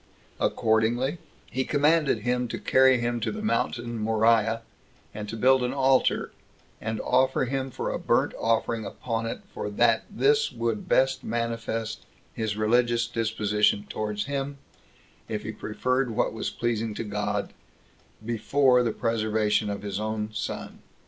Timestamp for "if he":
15.27-15.51